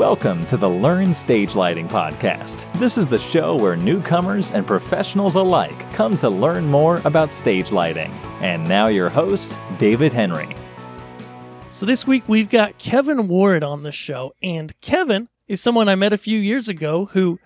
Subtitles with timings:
[0.00, 2.72] Welcome to the Learn Stage Lighting Podcast.
[2.78, 7.70] This is the show where newcomers and professionals alike come to learn more about stage
[7.70, 8.10] lighting.
[8.40, 10.56] And now, your host, David Henry.
[11.70, 14.34] So, this week we've got Kevin Ward on the show.
[14.42, 17.38] And Kevin is someone I met a few years ago who,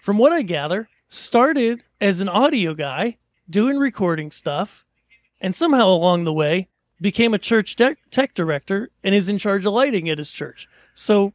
[0.00, 4.84] from what I gather, started as an audio guy doing recording stuff
[5.40, 6.66] and somehow along the way
[7.00, 10.66] became a church de- tech director and is in charge of lighting at his church.
[10.94, 11.32] So,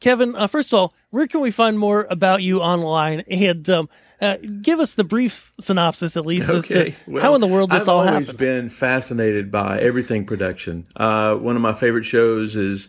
[0.00, 3.20] Kevin, uh, first of all, where can we find more about you online?
[3.30, 3.88] And um,
[4.20, 7.70] uh, give us the brief synopsis, at least, as to well, how in the world
[7.70, 8.38] this I've all always happened.
[8.38, 10.86] been fascinated by everything production.
[10.96, 12.88] Uh, one of my favorite shows is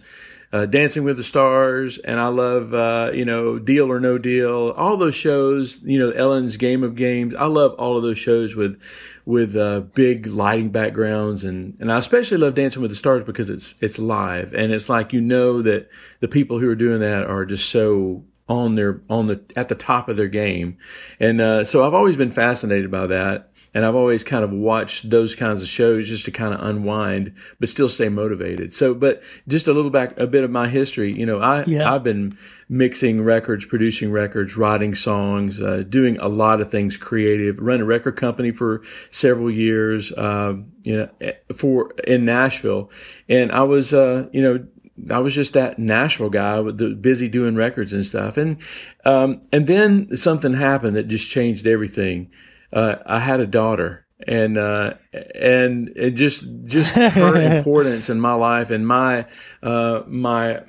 [0.54, 4.72] uh, Dancing with the Stars, and I love uh, you know Deal or No Deal,
[4.77, 5.82] all those shows.
[5.84, 7.34] You know Ellen's Game of Games.
[7.35, 8.80] I love all of those shows with
[9.25, 13.49] with uh, big lighting backgrounds, and and I especially love Dancing with the Stars because
[13.49, 15.89] it's it's live, and it's like you know that
[16.20, 19.75] the people who are doing that are just so on their on the at the
[19.75, 20.77] top of their game,
[21.20, 25.09] and uh, so I've always been fascinated by that and I've always kind of watched
[25.09, 28.73] those kinds of shows just to kind of unwind, but still stay motivated.
[28.73, 31.12] So, but just a little back, a bit of my history.
[31.12, 31.93] You know, I Yeah.
[31.93, 32.37] I've been
[32.70, 37.59] mixing records, producing records, writing songs, uh, doing a lot of things creative.
[37.59, 40.13] Run a record company for several years.
[40.13, 42.89] Uh, you know, eh, for in Nashville,
[43.27, 44.65] and I was, uh, you know.
[45.12, 48.55] I was just that Nashville guy with the busy doing records and stuff, and
[49.04, 52.29] um, and then something happened that just changed everything
[52.74, 58.34] uh, I had a daughter, and uh, and it just just her importance in my
[58.34, 59.26] life and my
[59.63, 60.62] uh, my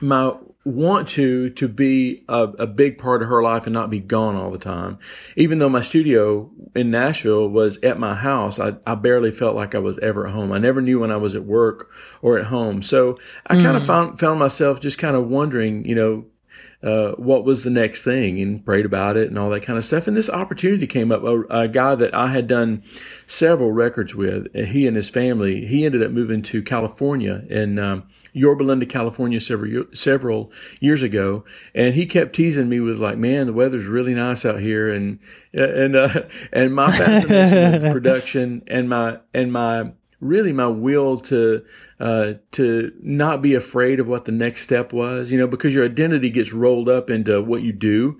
[0.00, 3.98] my want to to be a, a big part of her life and not be
[3.98, 4.98] gone all the time.
[5.36, 9.74] Even though my studio in Nashville was at my house, I, I barely felt like
[9.74, 10.52] I was ever at home.
[10.52, 12.82] I never knew when I was at work or at home.
[12.82, 16.26] So I kind of found found myself just kind of wondering, you know,
[16.82, 19.84] uh, what was the next thing and prayed about it and all that kind of
[19.84, 20.06] stuff.
[20.06, 21.22] And this opportunity came up.
[21.22, 22.82] A, a guy that I had done
[23.26, 28.04] several records with, he and his family, he ended up moving to California in um,
[28.32, 31.44] Yorba Linda, California several several years ago.
[31.74, 34.90] And he kept teasing me with like, man, the weather's really nice out here.
[34.90, 35.18] And,
[35.52, 41.64] and, uh, and my fascination with production and my, and my, really my will to
[42.00, 45.84] uh, to not be afraid of what the next step was, you know, because your
[45.84, 48.18] identity gets rolled up into what you do,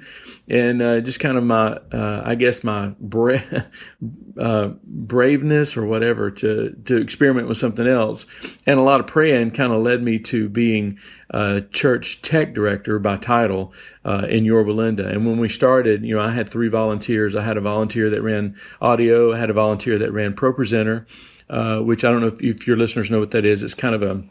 [0.48, 3.40] and uh, just kind of my, uh, I guess my bra-
[4.38, 8.26] uh, braveness or whatever to to experiment with something else,
[8.66, 10.98] and a lot of praying kind of led me to being
[11.30, 13.72] a church tech director by title
[14.04, 15.08] uh, in Yorba Linda.
[15.08, 17.36] And when we started, you know, I had three volunteers.
[17.36, 19.32] I had a volunteer that ran audio.
[19.32, 21.06] I had a volunteer that ran ProPresenter
[21.50, 23.62] uh, which I don't know if, if your listeners know what that is.
[23.62, 24.22] It's kind of a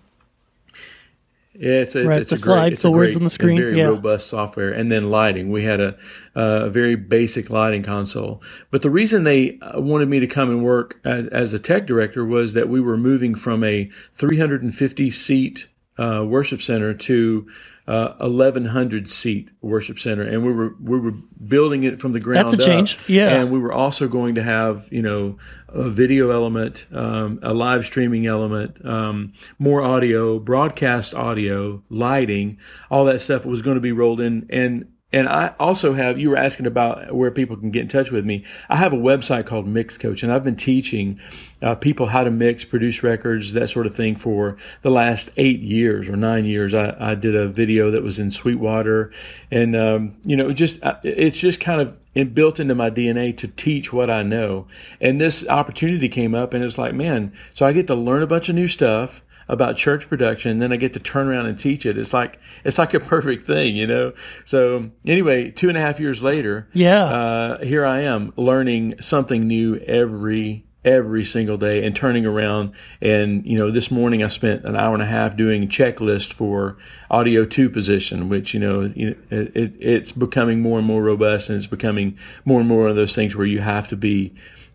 [1.59, 3.30] yeah, it's a, Right, it's a slides, great, it's the a words great on the
[3.30, 3.88] screen, very yeah.
[3.88, 4.72] robust software.
[4.72, 5.97] And then lighting, we had a
[6.34, 8.41] a very basic lighting console.
[8.72, 11.85] But the reason they uh, wanted me to come and work as, as a tech
[11.85, 17.46] director was that we were moving from a 350 seat uh, worship center to
[17.89, 21.13] uh, 1100 seat worship center, and we were we were
[21.47, 22.47] building it from the ground.
[22.47, 22.94] That's a change.
[22.94, 23.09] up.
[23.09, 23.41] Yeah.
[23.41, 27.88] and we were also going to have you know a video element, um, a live
[27.88, 32.59] streaming element, um, more audio, broadcast audio, lighting,
[32.91, 34.94] all that stuff was going to be rolled in and.
[35.12, 38.25] And I also have, you were asking about where people can get in touch with
[38.25, 38.46] me.
[38.70, 41.20] I have a website called Mix Coach, and I've been teaching
[41.64, 45.62] uh, people how to mix, produce records, that sort of thing for the last eight
[45.62, 46.75] years or nine years.
[46.75, 49.12] I, I did a video that was in Sweetwater,
[49.50, 51.98] and, um, you know, just, uh, it's just kind of
[52.36, 54.68] built into my DNA to teach what I know.
[55.02, 58.28] And this opportunity came up, and it's like, man, so I get to learn a
[58.28, 61.58] bunch of new stuff about church production and then I get to turn around and
[61.58, 61.98] teach it.
[61.98, 64.14] It's like it's like a perfect thing, you know.
[64.46, 67.04] So anyway, two and a half years later, Yeah.
[67.04, 72.72] uh, here I am learning something new every every single day and turning around
[73.02, 76.31] and you know this morning I spent an hour and a half doing a checklist
[76.31, 76.78] for
[77.12, 81.04] audio 2 position which you know, you know it, it, it's becoming more and more
[81.04, 84.34] robust and it's becoming more and more of those things where you have to be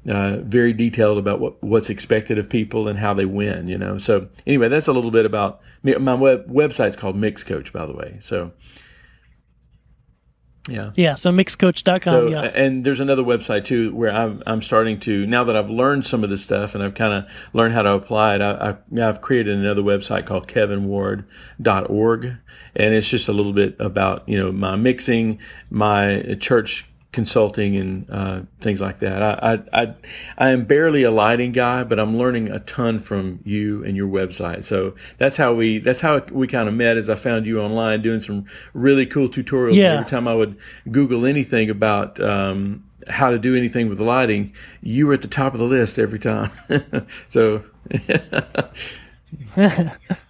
[0.09, 3.99] uh, very detailed about what, what's expected of people and how they win, you know.
[3.99, 5.95] So anyway, that's a little bit about me.
[5.95, 8.19] My web, website's called Mix Coach, by the way.
[8.21, 8.53] So
[10.69, 10.93] yeah.
[10.95, 12.01] yeah, so mixcoach.com.
[12.03, 12.43] So, yeah.
[12.43, 16.25] and there's another website too where I'm, I'm starting to now that I've learned some
[16.25, 18.41] of this stuff and I've kind of learned how to apply it.
[18.41, 22.25] I, I, I've created another website called kevinward.org,
[22.77, 28.11] and it's just a little bit about you know my mixing, my church consulting and
[28.11, 29.23] uh, things like that.
[29.23, 29.95] I, I, I
[30.37, 34.09] I am barely a lighting guy, but I'm learning a ton from you and your
[34.09, 34.65] website.
[34.65, 36.99] So that's how we that's how we kind of met.
[36.99, 39.77] As I found you online doing some really cool tutorials.
[39.77, 39.95] Yeah.
[39.95, 40.59] Every time I would
[40.91, 44.53] Google anything about um, how to do anything with lighting,
[44.83, 46.51] you were at the top of the list every time.
[47.29, 47.65] so.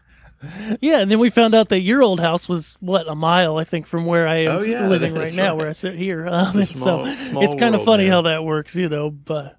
[0.81, 3.65] Yeah, and then we found out that your old house was what a mile, I
[3.65, 6.27] think, from where I am Oh, yeah, living right now, where I sit here.
[6.29, 8.13] Um, a small- so small it's kind of funny man.
[8.13, 9.11] how that works, you know.
[9.11, 9.59] But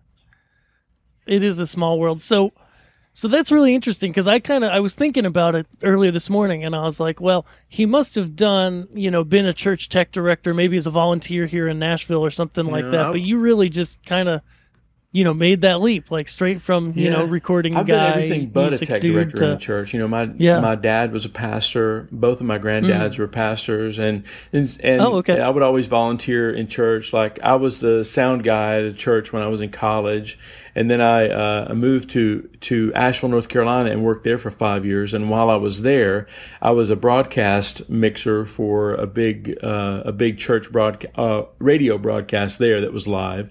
[1.26, 2.22] it is a small world.
[2.22, 2.52] So,
[3.14, 6.30] so that's really interesting because I kind of I was thinking about it earlier this
[6.30, 9.90] morning, and I was like, well, he must have done, you know, been a church
[9.90, 13.06] tech director, maybe as a volunteer here in Nashville or something like that.
[13.08, 14.42] I- But you really just kind of.
[15.16, 18.50] You know, made that leap like straight from you know recording I've guy, done everything
[18.50, 19.94] but a tech director in the church.
[19.94, 20.58] You know, my Yeah.
[20.58, 20.64] Mm.
[20.64, 22.10] my dad was a pastor.
[22.12, 25.40] Both of my granddads were pastors, and and, and Oh, okay.
[25.40, 27.14] I would always volunteer in church.
[27.14, 30.38] Like I was the sound guy at a church when I was in college,
[30.76, 34.52] and then I uh, I moved to to Asheville, North Carolina, and worked there for
[34.52, 35.14] five years.
[35.14, 36.28] And while I was there,
[36.62, 41.98] I was a broadcast mixer for a big uh, a big church broadcast uh, radio
[41.98, 43.50] broadcast there that was live.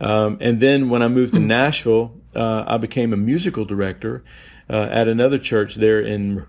[0.00, 4.22] Um, and then when I moved to Nashville, uh, I became a musical director
[4.68, 6.46] uh, at another church there in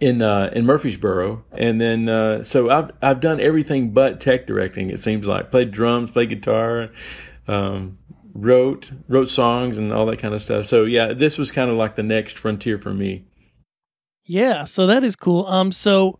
[0.00, 4.90] in uh, in Murfreesboro, and then uh, so I've I've done everything but tech directing.
[4.90, 6.90] It seems like played drums, played guitar,
[7.46, 7.98] um,
[8.32, 10.66] wrote wrote songs, and all that kind of stuff.
[10.66, 13.24] So yeah, this was kind of like the next frontier for me.
[14.24, 15.46] Yeah, so that is cool.
[15.46, 16.18] Um, so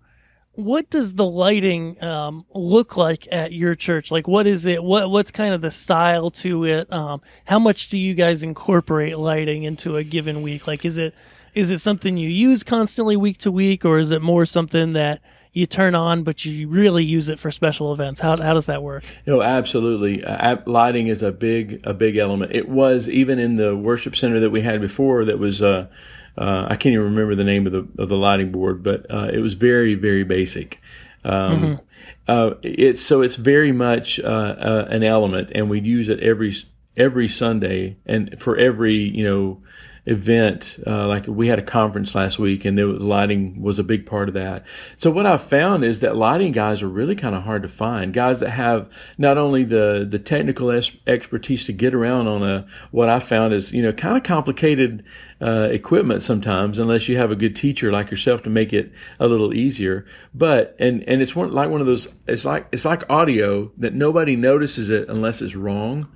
[0.55, 4.11] what does the lighting um look like at your church?
[4.11, 4.83] Like, what is it?
[4.83, 6.93] What what's kind of the style to it?
[6.93, 10.67] Um, how much do you guys incorporate lighting into a given week?
[10.67, 11.15] Like, is it
[11.55, 15.21] is it something you use constantly week to week, or is it more something that
[15.53, 18.21] you turn on but you really use it for special events?
[18.21, 19.05] How how does that work?
[19.27, 20.25] No, absolutely.
[20.25, 22.53] Uh, lighting is a big a big element.
[22.53, 25.25] It was even in the worship center that we had before.
[25.25, 25.89] That was uh,
[26.37, 29.31] uh, I can't even remember the name of the of the lighting board, but uh,
[29.33, 30.81] it was very very basic.
[31.25, 31.81] Um,
[32.27, 34.27] uh, it's so it's very much uh,
[34.59, 36.55] uh, an element, and we use it every
[36.97, 39.63] every Sunday, and for every you know
[40.05, 40.79] event.
[40.85, 44.29] Uh, like we had a conference last week, and was, lighting was a big part
[44.29, 44.65] of that.
[44.97, 48.13] So what I've found is that lighting guys are really kind of hard to find.
[48.13, 52.67] Guys that have not only the the technical es- expertise to get around on a
[52.91, 55.05] what I found is you know kind of complicated
[55.41, 59.29] uh, equipment sometimes, unless you have a good teacher like yourself to make it a
[59.29, 60.05] little easier.
[60.35, 62.09] But and and it's one like one of those.
[62.27, 66.09] It's like it's like audio that nobody notices it unless it's wrong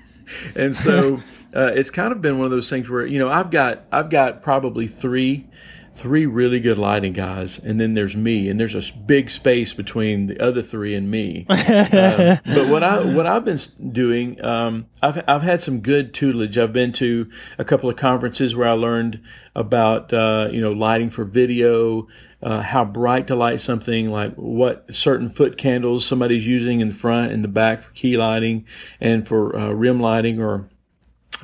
[0.54, 1.22] and so
[1.54, 4.10] uh, it's kind of been one of those things where you know I've got I've
[4.10, 5.48] got probably three
[5.92, 10.28] three really good lighting guys, and then there's me, and there's a big space between
[10.28, 11.46] the other three and me.
[11.48, 13.58] Uh, but what I what I've been
[13.92, 16.56] doing, um, I've I've had some good tutelage.
[16.58, 19.22] I've been to a couple of conferences where I learned
[19.54, 22.08] about uh, you know lighting for video.
[22.42, 26.94] Uh, how bright to light something, like what certain foot candles somebody's using in the
[26.94, 28.64] front and the back for key lighting
[28.98, 30.66] and for uh, rim lighting or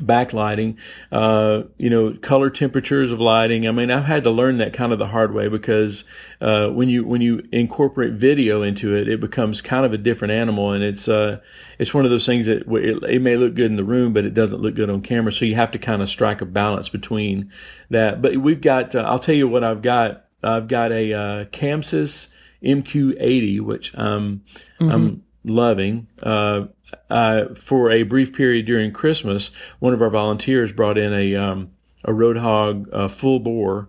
[0.00, 0.76] backlighting,
[1.12, 3.66] uh, you know, color temperatures of lighting.
[3.66, 6.04] I mean, I've had to learn that kind of the hard way because
[6.40, 10.32] uh, when you when you incorporate video into it, it becomes kind of a different
[10.32, 11.40] animal, and it's uh,
[11.78, 14.25] it's one of those things that it, it may look good in the room, but
[14.25, 15.32] it doesn't look good on camera.
[15.32, 17.50] So you have to kind of strike a balance between
[17.90, 18.22] that.
[18.22, 20.25] But we've got, uh, I'll tell you what I've got.
[20.42, 22.31] I've got a uh, ChamSys
[22.62, 24.42] MQ80, which um,
[24.78, 26.09] I'm loving.
[26.23, 26.66] Uh,
[27.11, 31.71] uh, for a brief period during Christmas, one of our volunteers brought in a um,
[32.05, 33.88] a Road Hog uh, full bore,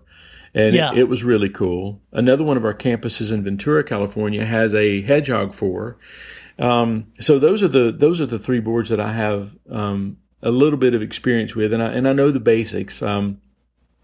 [0.53, 0.91] and Yeah.
[0.91, 2.01] it, it was really cool.
[2.11, 5.97] Another one of our campuses in Ventura, California, has a Hedgehog four.
[6.59, 10.49] Um, so those are the those are the three boards that I have um, a
[10.51, 13.01] little bit of experience with, and I and I know the basics.
[13.01, 13.39] Um,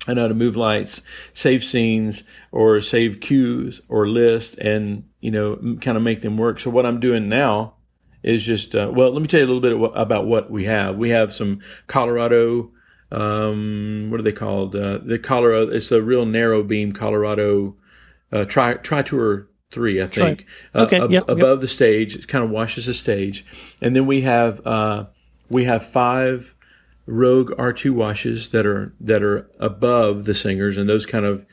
[0.08, 1.02] I know how to move lights,
[1.34, 6.60] save scenes, or save cues or list, and you know, kind of make them work.
[6.60, 7.76] So what I'm doing now
[8.24, 10.96] is just uh, well, let me tell you a little bit about what we have.
[10.98, 12.72] We have some Colorado.
[13.12, 14.76] Um, what are they called?
[14.76, 15.70] Uh, the Colorado.
[15.72, 17.76] It's a real narrow beam Colorado
[18.32, 20.46] uh, tri tri tour three, I think.
[20.74, 21.38] Uh, Okay, ab- yep, yep.
[21.38, 23.46] above the stage, it kind of washes the stage,
[23.82, 25.06] and then we have uh,
[25.50, 26.56] we have five
[27.06, 31.46] Rogue R2 washes that are that are above the singers, and those kind of.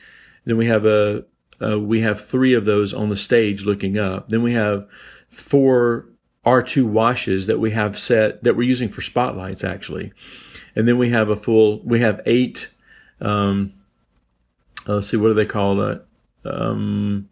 [0.45, 1.25] Then we have a
[1.61, 4.29] uh, we have three of those on the stage looking up.
[4.29, 4.87] Then we have
[5.29, 6.07] four
[6.45, 10.11] R2 washes that we have set that we're using for spotlights actually,
[10.75, 12.69] and then we have a full we have eight.
[13.19, 13.73] Um,
[14.87, 16.05] uh, let's see, what do they call that?
[16.43, 17.29] Um,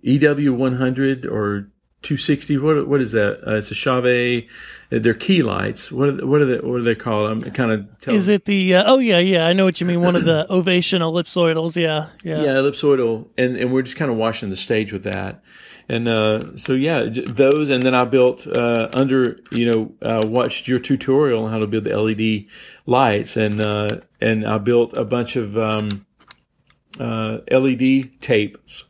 [0.00, 1.68] EW 100 or
[2.02, 2.56] 260.
[2.58, 3.40] What what is that?
[3.46, 4.46] Uh, it's a Chauvet.
[4.92, 5.90] uh, They're key lights.
[5.90, 6.58] What are, what are they?
[6.58, 7.30] What are they called?
[7.30, 8.16] I'm kind of telling.
[8.16, 8.76] Is it the?
[8.76, 9.46] Uh, oh yeah, yeah.
[9.46, 10.00] I know what you mean.
[10.00, 11.74] One of the ovation ellipsoidals.
[11.76, 12.42] Yeah, yeah.
[12.42, 15.42] yeah, ellipsoidal, and and we're just kind of washing the stage with that.
[15.88, 20.66] And uh, so yeah, those, and then I built uh, under you know uh, watched
[20.66, 22.46] your tutorial on how to build the LED
[22.86, 23.88] lights, and uh,
[24.20, 26.04] and I built a bunch of um,
[26.98, 28.84] uh, LED tapes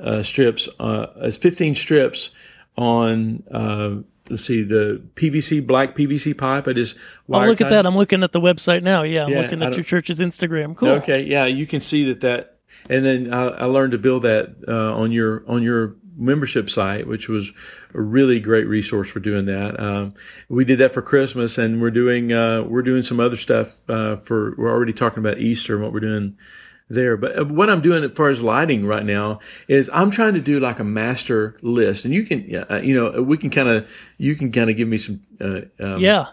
[0.00, 2.30] uh, strips, uh, as 15 strips
[2.76, 3.42] on.
[3.50, 6.66] Uh, let's see the PVC black PVC pipe.
[6.68, 6.96] I just
[7.28, 7.86] Oh, look at that.
[7.86, 9.02] I'm looking at the website now.
[9.02, 10.76] Yeah, I'm Yeah, looking at your church's Instagram.
[10.76, 10.88] Cool.
[10.90, 14.54] Okay, yeah, you can see that that, and then I, I learned to build that
[14.66, 17.50] uh, on your on your membership site, which was
[17.94, 19.80] a really great resource for doing that.
[19.80, 20.14] Um,
[20.48, 24.16] we did that for Christmas, and we're doing uh, we're doing some other stuff uh,
[24.16, 24.54] for.
[24.56, 26.36] We're already talking about Easter and what we're doing
[26.90, 27.16] there.
[27.16, 30.40] But uh, what I'm doing as far as lighting right now is I'm trying to
[30.40, 33.88] do like a master list, and you can, uh, you know, we can kind of,
[34.18, 36.26] you can kind of give me some uh, um, Yeah.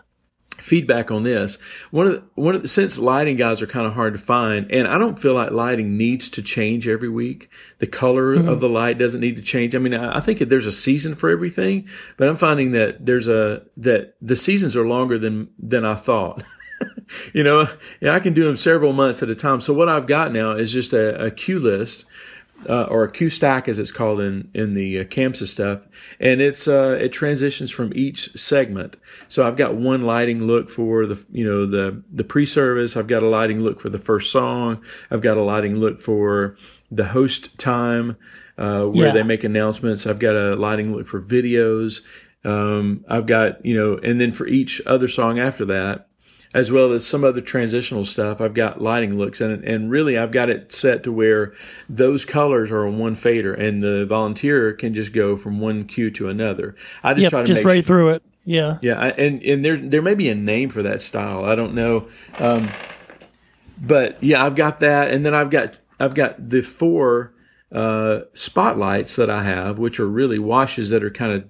[0.67, 1.57] Feedback on this.
[1.91, 4.69] One of the, one of the, since lighting guys are kind of hard to find,
[4.71, 7.49] and I don't feel like lighting needs to change every week.
[7.79, 8.49] The color mm-hmm.
[8.49, 9.75] of the light doesn't need to change.
[9.75, 13.27] I mean, I, I think there's a season for everything, but I'm finding that there's
[13.27, 16.43] a that the seasons are longer than than I thought.
[17.33, 17.69] you know,
[18.01, 19.61] yeah, I can do them several months at a time.
[19.61, 22.05] So what I've got now is just a, a queue list.
[22.67, 25.81] Uh, or a Q stack, as it's called in in the uh, ChamSys stuff,
[26.19, 28.97] and it's uh, it transitions from each segment.
[29.29, 32.97] So I've got one lighting look for the you know the the pre-service.
[32.97, 34.81] I've got a lighting look for the first song.
[35.11, 36.57] I've got a lighting look for
[36.89, 38.17] the host time
[38.57, 39.13] uh, where Yeah.
[39.13, 40.07] they make announcements.
[40.07, 42.01] I've got a lighting look for videos.
[42.43, 46.07] Um, I've got you know, and then for each other song after that,
[46.53, 48.39] as well as some other transitional stuff.
[48.41, 51.53] I've got lighting looks and and really I've got it set to where
[51.89, 56.09] those colors are on one fader and the volunteer can just go from one cue
[56.11, 56.75] to another.
[57.03, 57.31] I just Yep.
[57.31, 58.23] try to Just right through it.
[58.45, 58.77] Yeah.
[58.81, 61.43] yeah, I- and and there there may be a name for that style.
[61.43, 62.07] I don't know,
[62.39, 62.65] um,
[63.81, 67.33] but yeah, I've got that, and then I've got I've got the four
[67.71, 71.43] uh, spotlights that I have, which are really washes that are kind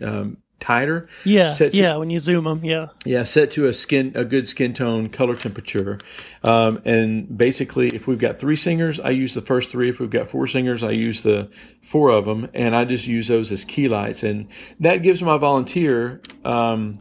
[0.00, 1.08] of um, tighter.
[1.24, 1.46] Yeah.
[1.46, 1.96] Set to- yeah.
[1.96, 2.64] When you zoom them.
[2.64, 2.86] Yeah.
[3.04, 5.98] Yeah, set to a skin a good skin tone, color temperature,
[6.42, 9.88] um, and basically, if we've got three singers, I use the first three.
[9.88, 11.48] If we've got four singers, I use the
[11.82, 14.48] four of them, and I just use those as key lights, and
[14.80, 16.98] that gives my volunteer um,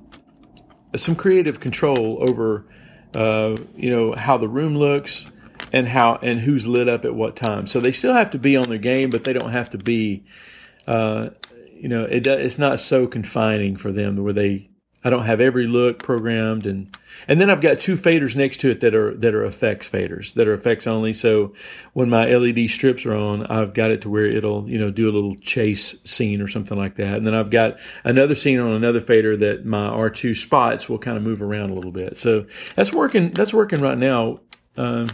[0.96, 2.66] some creative control over,
[3.16, 5.26] uh, you know, how the room looks
[5.74, 7.68] and how and who's lit up at what time.
[7.68, 10.24] So they still have to be on their game, but they don't have to be.
[10.88, 11.32] Uh,
[11.82, 14.70] you know, it it's not so confining for them where they.
[15.04, 18.72] I don't have every look programmed, and and then I've got two faders next to
[18.72, 21.14] it that are that are effects faders that are effects only.
[21.14, 21.54] So
[21.94, 25.10] when my LED strips are on, I've got it to where it'll you know do
[25.10, 28.72] a little chase scene or something like that, and then I've got another scene on
[28.72, 32.18] another fader that my R2 spots will kind of move around a little bit.
[32.18, 33.32] So that's working.
[33.32, 34.40] That's working right now.
[34.76, 35.08] Uh,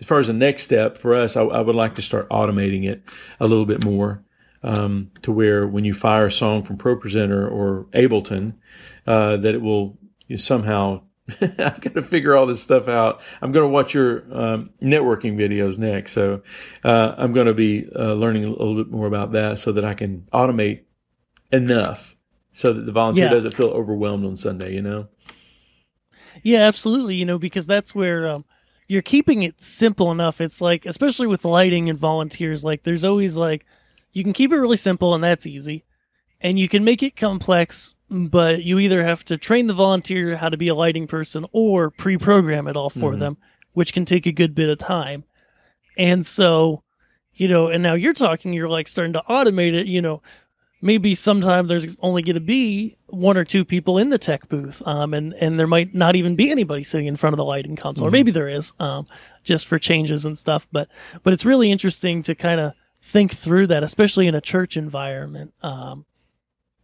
[0.00, 2.84] as far as the next step for us, I, I would like to start automating
[2.84, 3.02] it
[3.40, 4.22] a little bit more
[4.66, 8.54] um, to where when you fire a song from ProPresenter or Ableton,
[9.06, 9.96] uh, that it will
[10.36, 11.02] somehow.
[11.40, 13.20] I've got to figure all this stuff out.
[13.42, 16.42] I'm going to watch your um, networking videos next, so
[16.84, 19.84] uh, I'm going to be uh, learning a little bit more about that so that
[19.84, 20.82] I can automate
[21.50, 22.16] enough
[22.52, 23.30] so that the volunteer Yeah.
[23.30, 24.72] doesn't feel overwhelmed on Sunday.
[24.72, 25.08] You know.
[26.42, 27.16] Yeah, absolutely.
[27.16, 28.44] You know, because that's where um,
[28.88, 30.40] you're keeping it simple enough.
[30.40, 33.66] It's like, especially with lighting and volunteers, like there's always like,
[34.16, 35.84] you can keep it really simple and that's easy.
[36.40, 40.48] And you can make it complex, but you either have to train the volunteer how
[40.48, 43.36] to be a lighting person or pre program it all for them,
[43.74, 45.24] which can take a good bit of time.
[45.98, 46.82] And so,
[47.34, 50.22] you know, and now you're talking, you're like starting to automate it, you know,
[50.80, 54.82] maybe sometime there's only going to be one or two people in the tech booth,
[54.86, 57.76] um, and and there might not even be anybody sitting in front of the lighting
[57.76, 59.06] console, or maybe there is, um,
[59.44, 60.66] just for changes and stuff.
[60.72, 60.88] But
[61.22, 62.72] but it's really interesting to kind of
[63.06, 65.54] think through that, especially in a church environment.
[65.62, 66.04] Um,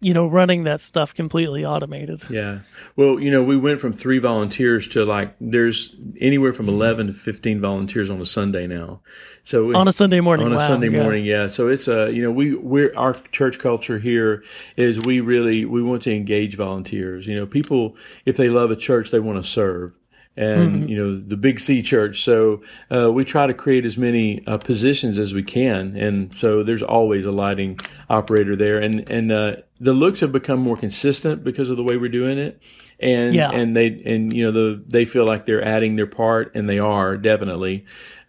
[0.02, 2.24] you know, running that stuff completely automated.
[2.28, 2.60] Yeah.
[2.96, 7.12] Well, you know, we went from three volunteers to like there's anywhere from eleven to
[7.12, 9.00] fifteen volunteers on a Sunday now.
[9.44, 10.46] So we, On a Sunday morning.
[10.46, 11.02] on a wow, Sunday yeah.
[11.02, 11.46] morning, yeah.
[11.46, 14.42] So it's a you know we we're our church culture here
[14.76, 17.28] is we really we want to engage volunteers.
[17.28, 17.94] You know, people
[18.26, 19.92] if they love a church, they want to serve.
[20.36, 22.20] And you know the Big C Church.
[22.20, 26.62] So uh, we try to create as many uh, positions as we can, and so
[26.62, 31.44] there's always a lighting operator there, and and uh, the looks have become more consistent
[31.44, 32.62] because of the way we're doing it,
[32.98, 33.50] and Yeah.
[33.50, 36.78] and they and you know the they feel like they're adding their part, and they
[36.78, 37.84] are definitely.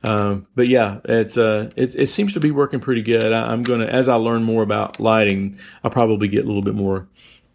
[0.05, 3.31] Um, but yeah, it's uh, it, it seems to be working pretty good.
[3.31, 6.75] I, I'm gonna as I learn more about lighting, I'll probably get a little bit
[6.75, 7.07] more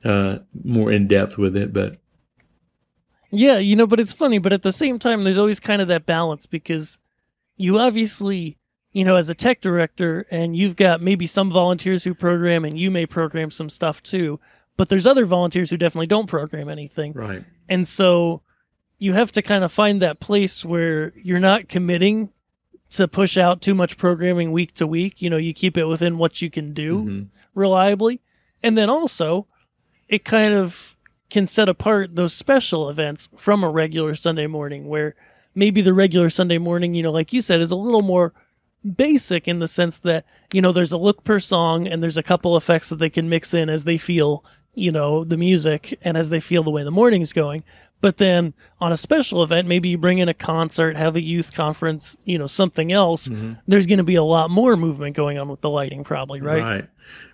[0.05, 1.99] uh, more in depth with it, but.
[3.31, 5.89] Yeah, you know, but it's funny, but at the same time, there's always kind of
[5.89, 6.99] that balance because
[7.57, 8.57] you obviously,
[8.93, 12.79] you know, as a tech director, and you've got maybe some volunteers who program, and
[12.79, 14.41] you may program some stuff too,
[14.77, 17.13] but there's other volunteers who definitely don't program anything.
[17.13, 17.45] Right.
[17.69, 18.41] And so
[18.99, 22.31] you have to kind of find that place where you're not committing
[22.91, 25.21] to push out too much programming week to week.
[25.21, 27.27] You know, you keep it within what you can do Mhm.
[27.55, 28.21] reliably.
[28.63, 29.47] And then also,
[30.09, 30.97] it kind of
[31.31, 35.15] can set apart those special events from a regular Sunday morning where
[35.55, 38.33] maybe the regular Sunday morning, you know, like you said, is a little more
[38.97, 42.23] basic in the sense that, you know, there's a look per song and there's a
[42.23, 44.45] couple effects that they can mix in as they feel,
[44.75, 47.65] you know, the music and as they feel the way the morning's going.
[48.01, 51.53] But then on a special event, maybe you bring in a concert, have a youth
[51.53, 53.29] conference, you know, something else.
[53.67, 56.63] There's going to be a lot more movement going on with the lighting, probably, right?
[56.63, 56.89] Right,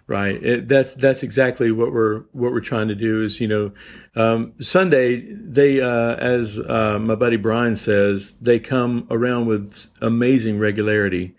[0.06, 0.42] right.
[0.42, 3.22] It, that's that's exactly what we're what we're trying to do.
[3.22, 3.72] Is you know,
[4.16, 10.58] um, Sunday they uh, as uh, my buddy Brian says they come around with amazing
[10.58, 11.34] regularity,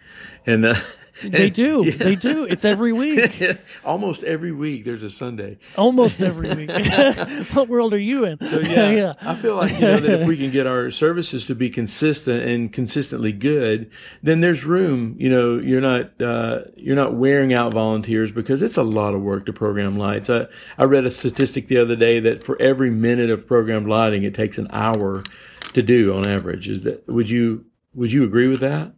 [0.45, 0.65] and.
[0.65, 0.75] Uh,
[1.23, 1.91] They do.
[1.91, 2.43] They do.
[2.45, 3.57] It's every week.
[3.85, 5.57] Almost every week there's a Sunday.
[5.77, 6.69] Almost every week.
[7.53, 8.45] what world are you in?
[8.45, 11.55] So yeah, I feel like you know that if we can get our services to
[11.55, 13.89] be consistent and consistently good,
[14.21, 15.15] then there's room.
[15.17, 19.21] You know, you're not uh, you're not wearing out volunteers because it's a lot of
[19.21, 20.29] work to program lights.
[20.29, 24.23] I I read a statistic the other day that for every minute of programmed lighting,
[24.23, 25.23] it takes an hour
[25.73, 26.69] to do on average.
[26.69, 28.93] Is that would you would you agree with that?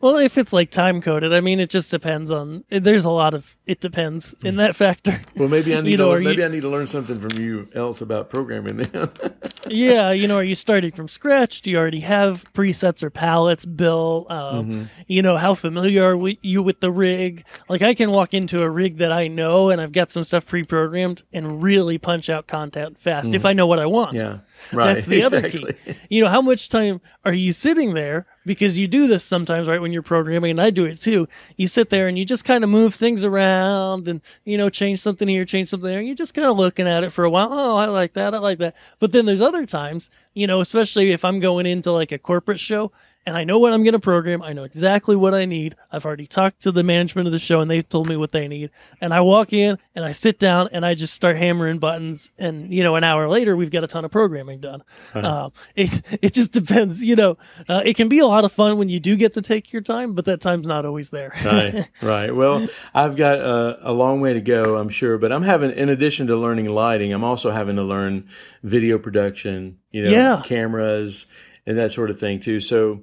[0.00, 2.64] Well, if it's like time coded, I mean, it just depends on.
[2.70, 5.20] There's a lot of it depends in that factor.
[5.36, 7.20] Well, maybe I need You know, to, are you- maybe I need to learn something
[7.20, 8.78] from you else about programming.
[8.78, 9.10] Then
[9.68, 11.60] yeah, you know, are you starting from scratch?
[11.60, 14.30] Do you already have presets or palettes built?
[14.30, 17.44] Um, You know, how familiar are we, you with the rig?
[17.68, 20.46] Like, I can walk into a rig that I know and I've got some stuff
[20.46, 24.14] pre-programmed and really punch out content fast if I know what I want.
[24.14, 24.38] yeah,
[24.72, 24.94] right.
[24.94, 25.66] That's the other key.
[26.08, 28.26] You know, how much time are you sitting there?
[28.50, 29.80] Because you do this sometimes, right?
[29.80, 31.28] When you're programming, and I do it too.
[31.56, 34.98] You sit there and you just kind of move things around and, you know, change
[34.98, 36.00] something here, change something there.
[36.00, 37.48] And you're just kind of looking at it for a while.
[37.52, 38.34] Oh, I like that.
[38.34, 38.74] I like that.
[38.98, 42.58] But then there's other times, you know, especially if I'm going into like a corporate
[42.58, 42.90] show
[43.26, 44.42] and I know what I'm going to program.
[44.42, 45.76] I know exactly what I need.
[45.92, 48.48] I've already talked to the management of the show and they've told me what they
[48.48, 48.70] need.
[49.00, 52.30] And I walk in and I sit down and I just start hammering buttons.
[52.38, 54.82] And, you know, an hour later, we've got a ton of programming done.
[55.14, 57.36] Um, it, it just depends, you know,
[57.68, 59.82] uh, it can be a lot of fun when you do get to take your
[59.82, 61.32] time, but that time's not always there.
[61.44, 62.34] right, right.
[62.34, 65.88] Well, I've got a, a long way to go, I'm sure, but I'm having, in
[65.90, 68.28] addition to learning lighting, I'm also having to learn
[68.62, 70.42] video production, you know, Yeah.
[70.44, 71.26] cameras
[71.66, 72.60] and that sort of thing too.
[72.60, 73.02] So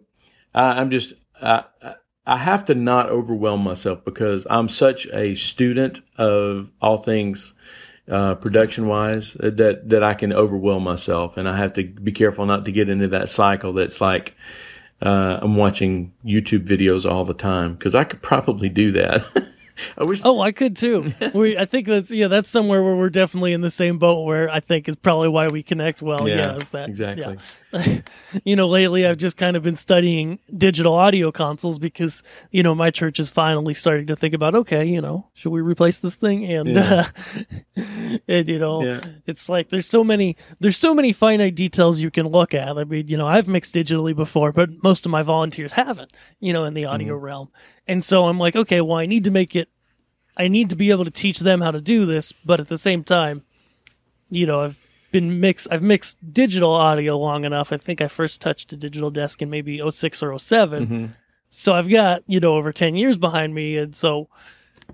[0.57, 1.95] I, I'm just, I, I-
[2.29, 7.53] I have to not overwhelm myself because I'm such a student of all things
[8.11, 12.45] uh, production wise that that I can overwhelm myself, and I have to be careful
[12.45, 14.35] not to get into that cycle that's like
[15.01, 19.23] uh, I'm watching YouTube videos all the time because I could probably do that.
[19.97, 20.21] I wish.
[20.25, 21.13] Oh, I could too.
[21.33, 24.23] we, I think that's yeah, that's somewhere where we're definitely in the same boat.
[24.23, 26.27] Where I think is probably why we connect well.
[26.27, 27.37] Yeah, is that exactly.
[27.73, 27.99] yeah.
[28.45, 32.73] you know, lately I've just kind of been studying digital audio consoles because you know
[32.73, 36.15] my church is finally starting to think about okay, you know, should we replace this
[36.15, 36.45] thing?
[36.45, 37.07] And Yeah.
[37.77, 37.81] uh,
[38.27, 39.01] and you know, Yeah.
[39.25, 42.77] it's like there's so many there's so many finite details you can look at.
[42.77, 46.13] I mean, you know, I've mixed digitally before, but most of my volunteers haven't.
[46.39, 47.23] You know, in the audio Mm-hmm.
[47.25, 47.49] realm,
[47.87, 49.69] and so I'm like, okay, well, I need to make it
[50.35, 52.77] I need to be able to teach them how to do this, but at the
[52.77, 53.43] same time,
[54.29, 54.77] you know, I've
[55.11, 57.71] been mixed I've mixed digital audio long enough.
[57.71, 61.05] I think I first touched a digital desk in maybe 06 or 7 Mm-hmm.
[61.49, 64.27] So I've got, you know, over 10 years behind me and so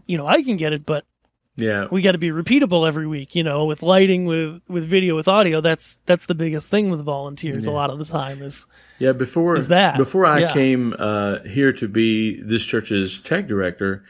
[0.08, 1.06] you know, I can get it, but
[1.56, 1.88] Yeah.
[1.92, 5.28] we got to be repeatable every week, you know, with lighting, with with video, with
[5.28, 5.62] audio.
[5.62, 8.66] That's that's the biggest thing with volunteers a lot of the time is
[9.00, 10.54] Yeah, before Is that- before I yeah.
[10.54, 14.04] came uh, here to be this church's tech director,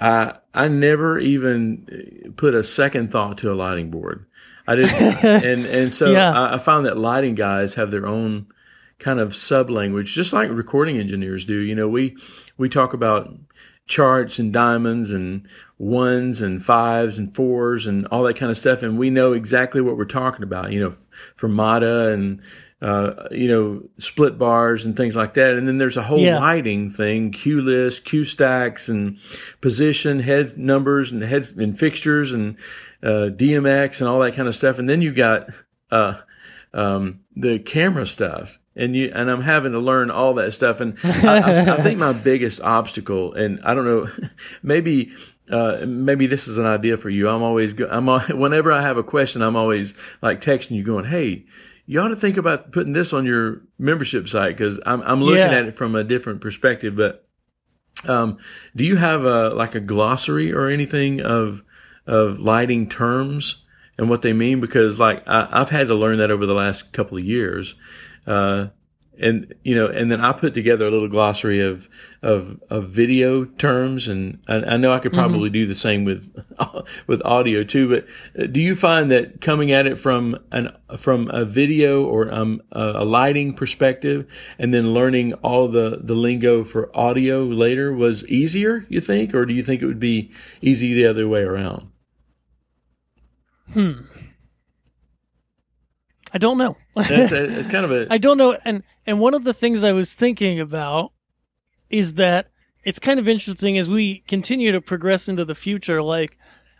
[0.00, 4.26] I I never even put a second thought to a lighting board.
[4.66, 4.92] I didn't,
[5.24, 6.32] and and so Yeah.
[6.32, 8.46] I, I found that lighting guys have their own
[9.00, 11.58] kind of sub language, just like recording engineers do.
[11.58, 12.16] You know, we
[12.56, 13.34] we talk about
[13.86, 15.46] charts and diamonds and
[15.78, 19.80] ones and fives and fours and all that kind of stuff, and we know exactly
[19.80, 20.72] what we're talking about.
[20.72, 21.06] You know, f-
[21.38, 22.40] fermata and
[22.82, 25.54] uh, you know, split bars and things like that.
[25.54, 26.38] And then there's a whole Yeah.
[26.38, 29.16] lighting thing, cue list, cue stacks, and
[29.62, 32.56] position, head numbers, and head and fixtures, and
[33.02, 34.78] uh, DMX, and all that kind of stuff.
[34.78, 35.46] And then you got
[35.90, 36.14] uh,
[36.74, 38.58] um, the camera stuff.
[38.76, 41.96] And you and I'm having to learn all that stuff, and I, I, I think
[41.98, 44.10] my biggest obstacle, and I don't know,
[44.64, 45.12] maybe
[45.48, 47.28] uh, maybe this is an idea for you.
[47.28, 48.06] I'm always I'm
[48.36, 51.44] whenever I have a question, I'm always like texting you, going, "Hey,
[51.86, 55.38] you ought to think about putting this on your membership site because I'm I'm looking
[55.38, 55.52] Yeah.
[55.58, 57.28] at it from a different perspective." But
[58.08, 58.38] um,
[58.74, 61.62] do you have a like a glossary or anything of
[62.08, 63.62] of lighting terms
[63.98, 64.60] and what they mean?
[64.60, 67.76] Because like I, I've had to learn that over the last couple of years.
[68.26, 68.68] Uh,
[69.18, 71.88] and you know, and then I put together a little glossary of
[72.22, 76.34] of, of video terms, and I, I know I could probably do the same with
[77.06, 77.88] with audio too.
[77.88, 78.06] But
[78.42, 82.62] uh, do you find that coming at it from an from a video or um,
[82.72, 84.26] a, a lighting perspective,
[84.58, 88.84] and then learning all the the lingo for audio later was easier?
[88.88, 91.90] You think, or do you think it would be easy the other way around?
[96.34, 96.76] I don't know.
[96.96, 98.58] That's a, it's kind of a I don't know.
[98.64, 101.12] And and one of the things I was thinking about
[101.88, 102.48] is that
[102.82, 106.02] it's kind of interesting as we continue to progress into the future.
[106.02, 106.36] Like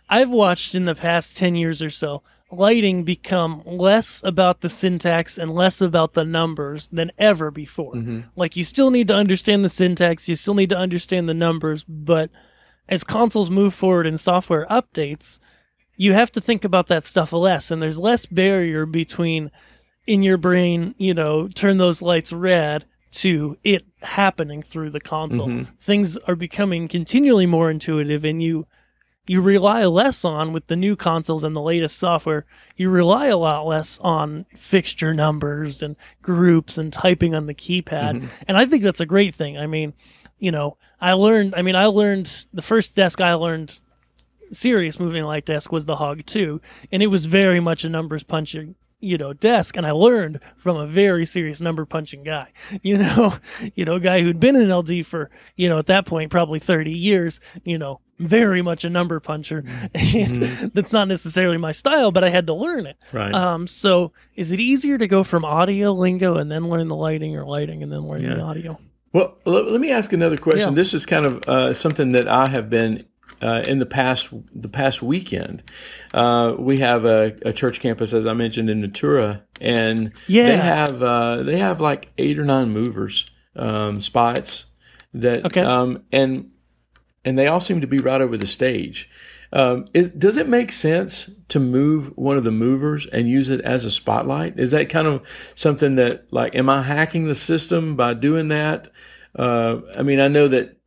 [0.09, 5.37] I've watched in the past ten years or so, lighting become less about the syntax
[5.37, 7.93] and less about the numbers than ever before.
[7.93, 8.21] Mm-hmm.
[8.35, 11.85] Like you still need to understand the syntax, you still need to understand the numbers,
[11.87, 12.29] but
[12.89, 15.39] as consoles move forward and software updates,
[15.97, 19.51] you have to think about that stuff less and there's less barrier between
[20.05, 25.47] in your brain, you know, turn those lights red to it happening through the console.
[25.47, 25.73] Mm-hmm.
[25.79, 28.67] Things are becoming continually more intuitive and you
[29.27, 32.45] you rely less on with the new consoles and the latest software.
[32.77, 38.17] You rely a lot less on fixture numbers and groups and typing on the keypad.
[38.17, 38.27] Mm-hmm.
[38.47, 39.57] And I think that's a great thing.
[39.57, 39.93] I mean,
[40.37, 43.79] you know, I learned I mean, I learned the first desk I learned
[44.51, 48.23] serious moving light desk was the Hog 2, and it was very much a numbers
[48.23, 49.77] punching, you know, desk.
[49.77, 53.35] And I learned from a very serious number punching guy, you know,
[53.75, 56.59] you know, a guy who'd been in LD for, you know, at that point probably
[56.59, 59.63] 30 years, you know, very much a number puncher.
[59.93, 60.35] And
[60.73, 62.97] that's not necessarily my style, but I had to learn it.
[63.11, 63.33] right.
[63.33, 67.35] Um, so is it easier to go from audio lingo and then learn the lighting
[67.35, 68.79] or lighting and then learn the audio?
[69.11, 70.69] Well, let, let me ask another question.
[70.69, 70.75] Yeah.
[70.75, 73.05] This is kind of uh, something that I have been
[73.41, 75.63] uh, in the past the past weekend.
[76.13, 80.47] Uh, we have a, a church campus, as I mentioned, in Ventura, and Yeah.
[80.47, 84.65] they have uh, they have like eight or nine movers um, spots
[85.13, 85.61] that Okay.
[85.61, 86.51] um, and
[87.23, 89.09] and they all seem to be right over the stage.
[89.53, 93.61] Um, is, does it make sense to move one of the movers and use it
[93.61, 94.59] as a spotlight?
[94.59, 95.21] Is that kind of
[95.53, 98.91] something that, like, am I hacking the system by doing that?
[99.37, 100.77] Uh, I mean, I know that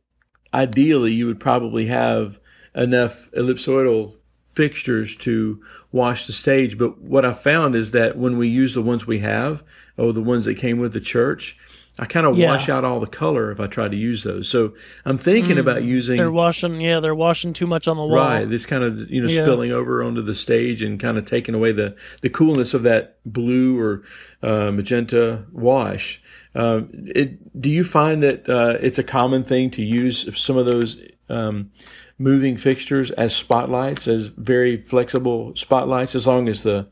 [0.53, 2.39] ideally you would probably have
[2.75, 4.15] enough ellipsoidal
[4.47, 8.81] fixtures to wash the stage, but what I found is that when we use the
[8.81, 9.63] ones we have,
[9.97, 11.57] or the ones that came with the church,
[11.99, 12.49] I kind of Yeah.
[12.51, 14.47] wash out all the color if I try to use those.
[14.47, 14.73] So
[15.05, 18.15] I'm thinking about using They're washing, yeah, they're washing too much on the wall.
[18.15, 19.41] Right, this kind of you know Yeah.
[19.41, 23.17] spilling over onto the stage and kind of taking away the the coolness of that
[23.25, 24.03] blue or
[24.41, 26.21] uh, magenta wash.
[26.55, 30.67] Um, it, do you find that uh, it's a common thing to use some of
[30.67, 31.69] those um,
[32.17, 36.87] moving fixtures as spotlights, as very flexible spotlights, as long as the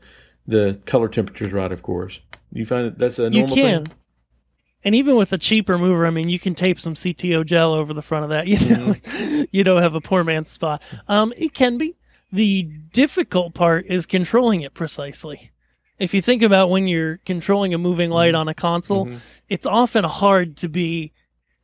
[0.46, 2.20] the color temperature is right, of course.
[2.52, 3.84] Do you find that that's a You normal can.
[3.84, 3.94] thing?
[4.88, 7.92] And even with a cheaper mover, I mean, you can tape some CTO gel over
[7.92, 8.46] the front of that.
[8.48, 9.42] You know, Mm-hmm.
[9.52, 10.80] you don't have a poor man's spot.
[11.08, 11.94] Um, it can be.
[12.32, 15.50] The difficult part is controlling it precisely.
[15.98, 18.40] If you think about when you're controlling a moving light Mm-hmm.
[18.40, 19.10] on a console,
[19.50, 21.12] it's often hard to be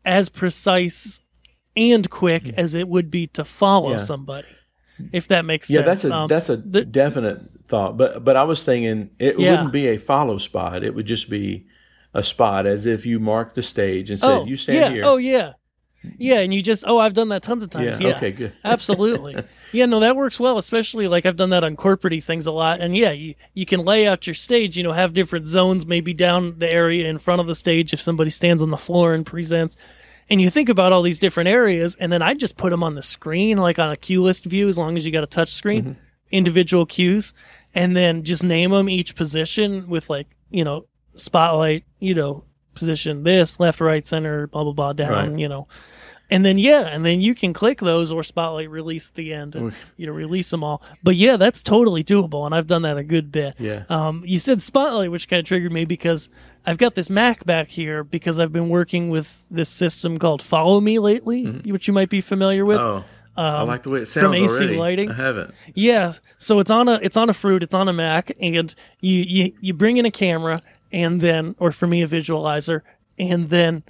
[0.04, 1.20] as precise
[1.74, 3.98] and quick as it would be to follow Mm-hmm.
[4.00, 4.04] Yeah.
[4.04, 4.48] somebody.
[5.12, 5.86] If that makes Yeah, sense.
[5.86, 7.96] Yeah, that's a Um, that's a the- definite thought.
[7.96, 9.50] But but I was thinking it Yeah.
[9.52, 10.84] wouldn't be a follow spot.
[10.84, 11.64] It would just be
[12.14, 14.90] a spot as if you marked the stage and said, oh, "You stand yeah.
[14.90, 15.52] here." Oh, yeah.
[16.18, 17.98] Yeah, and you just, oh, I've done that tons of times.
[18.00, 18.16] yeah, Yeah.
[18.16, 18.32] Okay.
[18.32, 18.52] Good.
[18.64, 19.42] Absolutely.
[19.72, 22.80] Yeah, no, that works well, especially like I've done that on corporate things a lot.
[22.80, 26.14] And yeah, you, you can lay out your stage, you know, have different zones, maybe
[26.14, 29.26] down the area in front of the stage if somebody stands on the floor and
[29.26, 29.76] presents.
[30.30, 32.94] And you think about all these different areas, and then I just put them on
[32.94, 35.52] the screen, like on a cue list view, as long as you got a touch
[35.52, 36.00] screen, mm-hmm.
[36.30, 37.34] individual cues,
[37.74, 43.22] and then just name them each position with like, you know, spotlight, you know, position
[43.22, 45.38] this, left, right, center, blah, blah, blah, down, Right.
[45.38, 45.68] you know.
[46.30, 49.54] and then yeah, and then you can click those or Spotlight release at the end
[49.54, 50.82] and you know release them all.
[51.02, 53.54] But yeah, that's totally doable, and I've done that a good bit.
[53.58, 53.84] Yeah.
[53.90, 56.30] Um, you said Spotlight, which kind of triggered me because
[56.66, 60.80] I've got this Mac back here because I've been working with this system called Follow
[60.80, 62.80] Me lately, which you might be familiar with.
[62.80, 63.06] Mm-hmm.
[63.36, 64.76] Oh, I like the way it sounds from AC already.
[64.76, 65.10] Lighting?
[65.10, 65.54] I haven't.
[65.74, 69.18] Yeah, so it's on a it's on a fruit, it's on a Mac, and you
[69.22, 70.62] you you bring in a camera
[70.94, 72.82] and then, or for me, a visualizer,
[73.18, 73.82] and then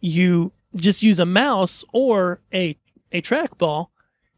[0.00, 2.78] you just use a mouse or a
[3.10, 3.88] a trackball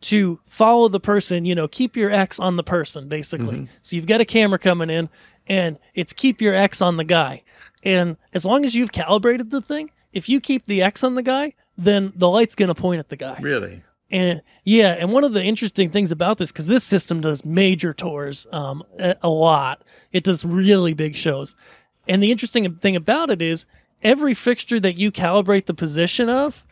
[0.00, 1.44] to follow the person.
[1.44, 3.68] You know, keep your X on the person, basically.
[3.82, 5.08] So you've got a camera coming in,
[5.46, 7.42] and it's keep your X on the guy.
[7.82, 11.22] And as long as you've calibrated the thing, if you keep the X on the
[11.22, 13.38] guy, then the light's going to point at the guy.
[13.40, 13.82] Really?
[14.10, 17.92] And yeah, and one of the interesting things about this, because this system does major
[17.92, 19.82] tours um, a, a lot,
[20.12, 21.54] it does really big shows.
[22.06, 23.66] And the interesting thing about it is
[24.02, 26.64] every fixture that you calibrate the position of,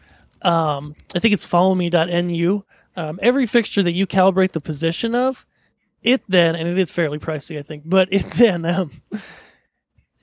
[0.42, 2.64] um, I think it's followme.nu,
[2.96, 5.46] um, every fixture that you calibrate the position of,
[6.02, 9.02] it then, and it is fairly pricey, I think, but it then, um,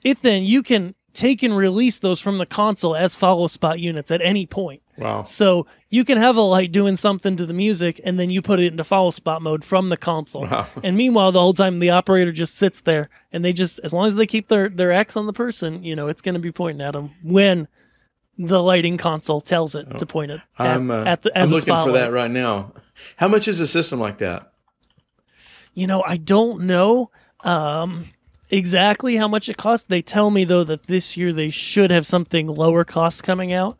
[0.04, 4.10] it then you can take and release those from the console as follow spot units
[4.10, 4.82] at any point.
[5.00, 5.24] Wow.
[5.24, 8.60] So you can have a light doing something to the music, and then you put
[8.60, 10.42] it into follow spot mode from the console.
[10.42, 10.66] Wow.
[10.82, 14.06] And meanwhile, the whole time the operator just sits there, and they just, as long
[14.06, 16.52] as they keep their their X on the person, you know, it's going to be
[16.52, 17.68] pointing at them when
[18.38, 21.50] the lighting console tells it to point it at, I'm, uh, at the I'm as
[21.50, 22.72] a looking for that right now.
[23.16, 24.52] How much is a system like that?
[25.74, 27.10] You know, I don't know
[27.44, 28.06] um,
[28.48, 29.86] exactly how much it costs.
[29.86, 33.78] They tell me though that this year they should have something lower cost coming out.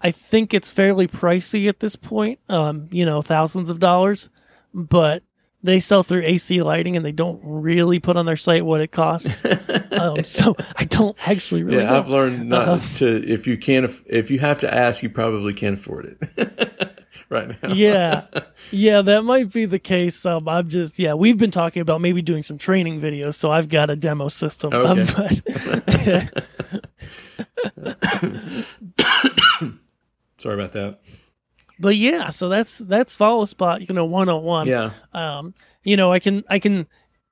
[0.00, 2.38] I think it's fairly pricey at this point.
[2.48, 4.28] Um, you know, thousands of dollars,
[4.74, 5.22] but
[5.62, 8.92] they sell through AC lighting and they don't really put on their site what it
[8.92, 9.42] costs.
[9.92, 11.98] um, so I don't actually really Yeah, know.
[11.98, 12.96] I've learned not Uh-huh.
[12.98, 13.26] to.
[13.32, 16.92] If you can't, if you have to ask, you probably can't afford it.
[17.28, 17.72] right now.
[17.72, 18.26] yeah
[18.70, 22.22] yeah that might be the case um i'm just yeah we've been talking about maybe
[22.22, 26.28] doing some training videos so i've got a demo system um, Okay.
[28.96, 29.74] but,
[30.38, 31.00] Sorry about that.
[31.78, 34.90] but yeah so that's that's follow spot you know 101 Yeah.
[35.12, 36.86] um you know i can i can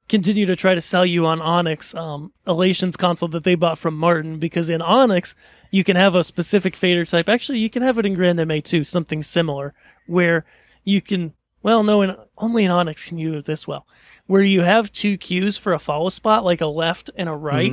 [0.09, 3.97] continue to try to sell you on onyx um elations console that they bought from
[3.97, 5.35] martin because in onyx
[5.71, 9.23] you can have a specific fader type actually you can have it in grandMA2 something
[9.23, 9.73] similar
[10.07, 10.45] where
[10.85, 13.87] you can well no in, only in onyx can you do it this well
[14.27, 17.73] where you have two cues for a follow spot like a left and a right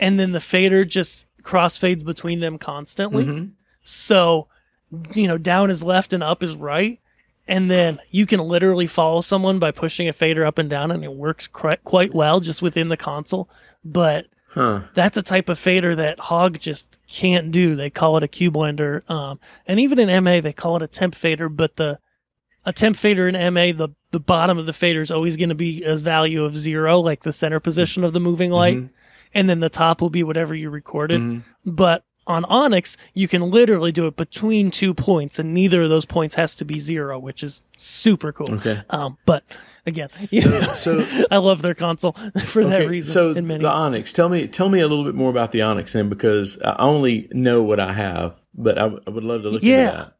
[0.00, 3.50] and then the fader just crossfades between them constantly Mhm.
[3.84, 4.48] So,
[5.14, 6.98] you know, down is left and up is right.
[7.46, 11.04] And then you can literally follow someone by pushing a fader up and down, and
[11.04, 13.48] it works cri- quite well just within the console.
[13.84, 14.82] But Huh.
[14.94, 17.74] that's a type of fader that Hog just can't do.
[17.76, 19.08] They call it a cue blender.
[19.10, 21.98] Um, and even in MA, they call it a temp fader, but the
[22.64, 25.54] a temp fader in MA, the, the bottom of the fader is always going to
[25.54, 28.78] be as value of zero, like the center position of the moving light.
[29.34, 31.20] And then the top will be whatever you recorded.
[31.66, 36.04] But on Onyx, you can literally do it between two points, and neither of those
[36.04, 38.54] points has to be zero, which is super cool.
[38.54, 38.82] Okay.
[38.90, 39.44] Um, but
[39.86, 40.08] again,
[40.74, 42.12] So I love their console
[42.46, 43.12] for that reason.
[43.12, 43.62] so and many.
[43.62, 44.12] the Onyx.
[44.12, 47.28] Tell me, tell me a little bit more about the Onyx then, because I only
[47.32, 49.80] know what I have, but I, w- I would love to look Yeah.
[49.84, 50.10] into that.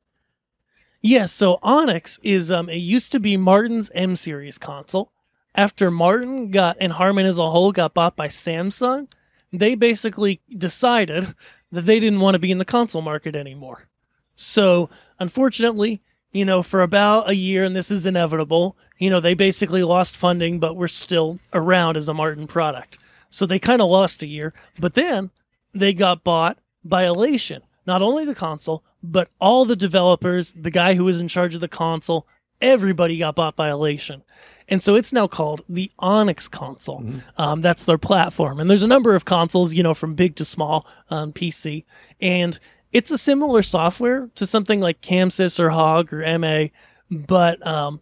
[1.00, 5.12] Yes, so Onyx is um it used to be Martin's M series console.
[5.54, 9.08] After Martin got and Harman as a whole got bought by Samsung,
[9.52, 11.34] they basically decided
[11.74, 13.88] that they didn't want to be in the console market anymore.
[14.36, 19.34] So, unfortunately, you know, for about a year, and this is inevitable, you know, they
[19.34, 22.98] basically lost funding, but we're still around as a Martin product.
[23.30, 25.30] So they kind of lost a year, but then
[25.72, 27.62] they got bought by Elation.
[27.86, 31.60] Not only the console, but all the developers, the guy who was in charge of
[31.60, 32.26] the console,
[32.60, 34.22] everybody got bought by Elation.
[34.68, 37.04] And so it's now called the Onyx console.
[37.36, 38.58] Um, that's their platform.
[38.60, 41.84] And there's a number of consoles, you know, from big to small um, PC.
[42.20, 42.58] And
[42.92, 46.66] it's a similar software to something like ChamSys or Hog or MA,
[47.10, 48.00] but um,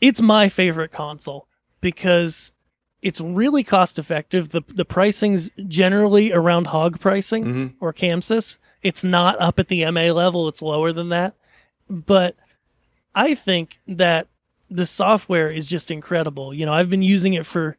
[0.00, 1.46] it's my favorite console
[1.80, 2.52] because
[3.00, 4.48] it's really cost effective.
[4.50, 8.58] The the pricing's generally around hog pricing or ChamSys.
[8.82, 11.34] It's not up at the MA level, it's lower than that.
[11.88, 12.34] But
[13.14, 14.26] I think that
[14.70, 16.52] the software is just incredible.
[16.52, 17.76] You know, I've been using it for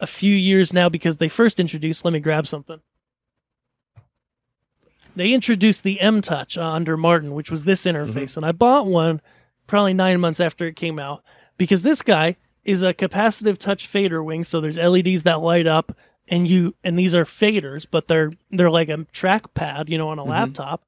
[0.00, 2.80] a few years now because they first introduced let me grab something.
[5.16, 8.86] They introduced the M Touch uh, under Martin, which was this interface, and I bought
[8.86, 9.20] one
[9.66, 11.22] probably nine months after it came out
[11.58, 14.44] because this guy is a capacitive touch fader wing.
[14.44, 15.96] So there's LEDs that light up,
[16.28, 20.18] and you and these are faders, but they're they're like a trackpad, you know, on
[20.18, 20.84] a laptop.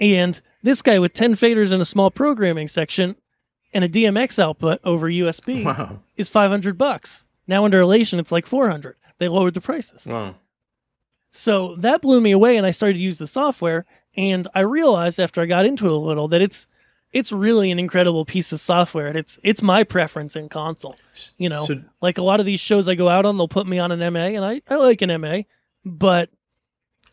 [0.00, 3.16] And this guy with 10 faders and a small programming section
[3.72, 6.00] and a DMX output over USB Wow.
[6.16, 7.24] is 500 bucks.
[7.46, 8.96] Now under Elation, it's like 400.
[9.18, 10.06] They lowered the prices.
[10.06, 10.34] Wow.
[11.30, 13.84] So that blew me away, and I started to use the software.
[14.16, 16.66] And I realized after I got into it a little that it's
[17.10, 20.96] it's really an incredible piece of software, and it's it's my preference in console.
[21.36, 23.66] You know, So- like a lot of these shows I go out on, they'll put
[23.66, 25.42] me on an MA, and I I like an MA,
[25.84, 26.30] but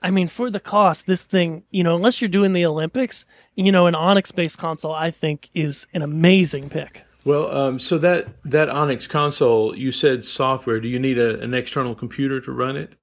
[0.06, 3.72] I mean for the cost, this thing, you know, unless you're doing the Olympics, you
[3.72, 7.04] know, an Onyx based console, I think is an amazing pick.
[7.26, 10.80] Well, um, so that that Onyx console, you said software.
[10.80, 12.94] Do you need a, an external computer to run it?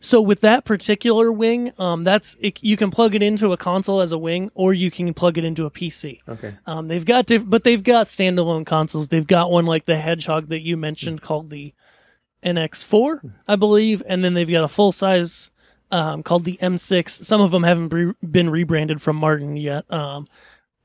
[0.00, 4.00] So with that particular wing, um, that's it, you can plug it into a console
[4.00, 6.18] as a wing, or you can plug it into a PC.
[6.28, 6.56] Okay.
[6.66, 9.08] Um, they've got diff- but they've got standalone consoles.
[9.08, 11.72] They've got one like the Hedgehog that you mentioned called the
[12.44, 15.52] NX4, I believe, and then they've got a full size
[15.94, 17.24] um, called the M6.
[17.24, 20.26] Some of them haven't re- been rebranded from Martin yet, um,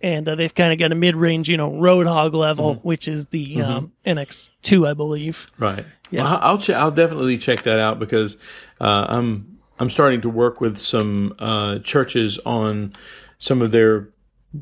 [0.02, 3.08] and uh, they've kind of got a mid range, you know, Road Hog level, which
[3.08, 5.50] is the um, NX2, I believe.
[5.58, 5.86] Right.
[6.12, 6.24] Yeah.
[6.24, 8.38] Well, I'll che- I'll definitely check that out because
[8.80, 12.93] uh, I'm I'm starting to work with some uh, churches on
[13.39, 14.10] some of their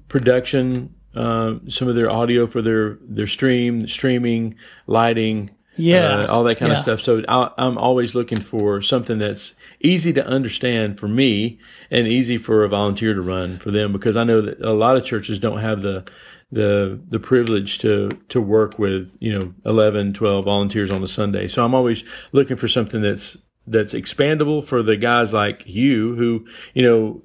[0.07, 4.55] production, uh, some of their audio for their their stream, streaming,
[4.87, 6.21] lighting, Yeah.
[6.21, 6.75] uh, all that kind Yeah.
[6.75, 7.01] of stuff.
[7.01, 11.59] So I, I'm always looking for something that's easy to understand for me
[11.91, 14.97] and easy for a volunteer to run for them because I know that a lot
[14.97, 16.05] of churches don't have the
[16.51, 21.47] the the privilege to to work with you know 11 12 volunteers on a sunday.
[21.49, 23.35] So i'm always looking for something that's
[23.69, 27.21] that's expandable for the guys like you who you know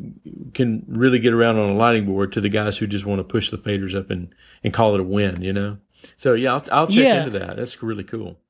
[0.54, 3.24] can really get around on a lighting board to the guys who just want to
[3.24, 4.34] push the faders up and
[4.64, 5.78] and call it a win you know?
[6.16, 7.24] So yeah i'll, I'll check Yeah.
[7.24, 7.56] into that.
[7.56, 8.40] That's really cool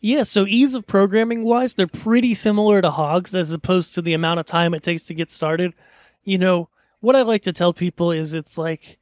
[0.00, 4.14] Yeah, so ease of programming wise, they're pretty similar to hogs as opposed to the
[4.14, 5.74] amount of time it takes to get started.
[6.24, 8.98] You know, what I like to tell people is it's like,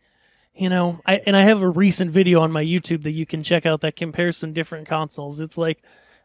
[0.55, 3.45] you know, I and I have a recent video on my YouTube that you can
[3.45, 5.39] check out that compares some different consoles.
[5.39, 5.83] It's like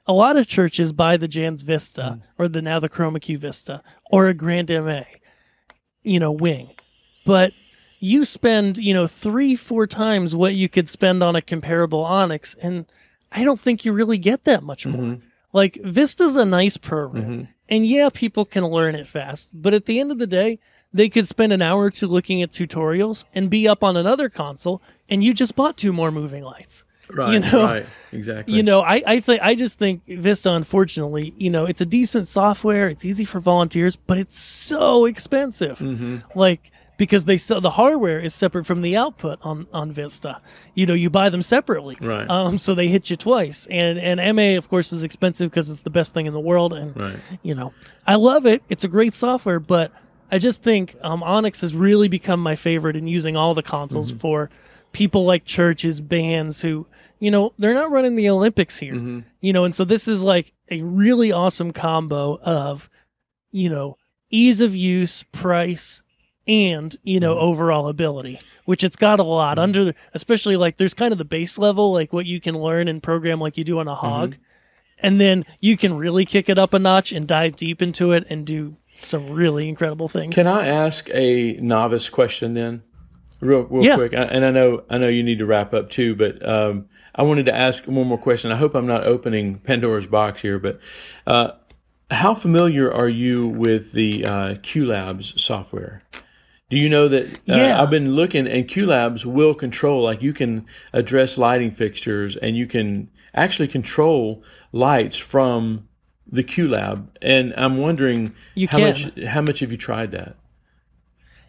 [0.08, 2.42] a lot of churches buy the Jands Vista hmm.
[2.42, 5.06] or the now the Chroma Q Vista or a grandMA,
[6.02, 6.72] you know, wing.
[7.26, 7.54] But
[8.00, 12.56] you spend, you know, three, four times what you could spend on a comparable Onyx,
[12.56, 12.86] and
[13.34, 15.02] I don't think you really get that much more.
[15.02, 15.28] Mm-hmm.
[15.52, 17.44] Like Vista's a nice program, mm-hmm.
[17.70, 19.50] and yeah, people can learn it fast.
[19.54, 20.60] But at the end of the day,
[20.92, 24.30] they could spend an hour or two looking at tutorials and be up on another
[24.30, 26.86] console, and you just bought two more moving lights.
[27.10, 31.34] right You know, right exactly You know, I I think I just think Vista, unfortunately,
[31.38, 32.90] you know, it's a decent software.
[32.90, 35.80] It's easy for volunteers, but it's so expensive.
[35.80, 36.18] Mm-hmm.
[36.36, 36.72] Like
[37.04, 40.42] because they sell the hardware is separate from the output on on Vista.
[40.76, 41.98] You know, you buy them separately.
[42.02, 42.30] Right.
[42.30, 42.58] Um.
[42.58, 45.90] So they hit you twice, and and MA of course is expensive because it's the
[45.90, 47.20] best thing in the world, and Right.
[47.42, 47.74] you know,
[48.08, 48.64] I love it.
[48.70, 49.92] It's a great software, but
[50.32, 54.12] I just think um, Onyx has really become my favorite in using all the consoles
[54.12, 54.50] for
[54.92, 56.86] people like churches, bands who,
[57.20, 60.54] you know, they're not running the Olympics here, you know, and so this is like
[60.70, 62.90] a really awesome combo of,
[63.52, 63.98] you know,
[64.30, 66.03] ease of use, price,
[66.48, 71.12] and you know overall ability which it's got a lot under especially like there's kind
[71.14, 73.88] of the base level like what you can learn and program like you do on
[73.88, 74.36] a hog
[75.00, 78.26] and then you can really kick it up a notch and dive deep into it
[78.30, 80.36] and do some really incredible things.
[80.36, 82.84] Can I ask a novice question then,
[83.42, 83.96] real real Yeah.
[83.96, 84.14] quick?
[84.14, 87.24] I- And I know I know you need to wrap up too, but um, I
[87.24, 88.52] wanted to ask one more question.
[88.52, 90.80] I hope I'm not opening Pandora's box here, but
[91.28, 91.52] uh,
[92.12, 96.04] how familiar are you with the uh, QLabs software?
[96.74, 97.28] Do you know that?
[97.28, 97.82] Uh, Yeah.
[97.82, 100.04] I've been looking, and QLabs will control.
[100.04, 105.88] Like you can address lighting fixtures, and you can actually control lights from
[106.32, 107.08] the QLab.
[107.22, 108.88] And I'm wondering You how can.
[108.90, 110.36] much how much have you tried that?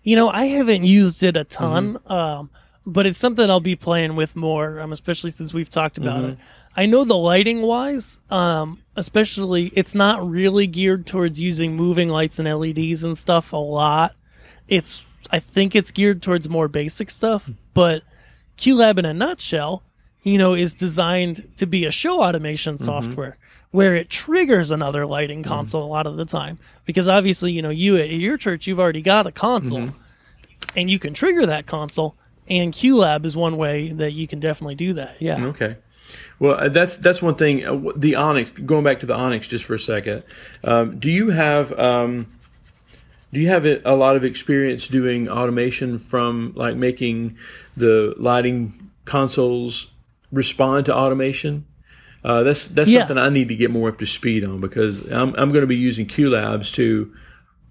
[0.03, 2.13] You know, I haven't used it a ton, Mm-hmm.
[2.13, 2.51] um,
[2.85, 6.31] but it's something I'll be playing with more, um, especially since we've talked about Mm-hmm.
[6.33, 6.39] it.
[6.77, 12.39] I know the lighting wise, um, especially, it's not really geared towards using moving lights
[12.41, 14.17] and LEDs and stuff a lot.
[14.67, 18.03] It's, I think it's geared towards more basic stuff, but
[18.59, 19.83] QLab in a nutshell,
[20.23, 23.37] you know, is designed to be a show automation software
[23.71, 26.59] where it triggers another lighting console a lot of the time.
[26.85, 29.91] Because obviously, you know, you at your church, you've already got a console
[30.77, 32.15] and you can trigger that console.
[32.49, 35.21] And QLab is one way that you can definitely do that.
[35.21, 35.45] Yeah.
[35.47, 35.77] Okay.
[36.39, 37.67] Well, uh, that's that's one thing.
[37.67, 38.51] Uh, the Onyx.
[38.51, 40.25] Going back to the Onyx just for a second.
[40.63, 42.27] Um, do you have um,
[43.35, 47.37] do you have a lot of experience doing automation from like making
[47.77, 49.91] the lighting consoles
[50.33, 51.67] respond to automation?
[52.25, 53.01] Uh, that's that's Yeah.
[53.01, 55.67] something I need to get more up to speed on because I'm I'm going to
[55.67, 57.13] be using QLabs to